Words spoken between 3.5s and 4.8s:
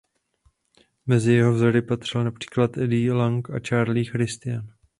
Charlie Christian.